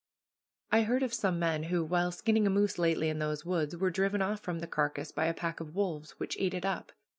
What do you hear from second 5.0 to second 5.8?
by a pack of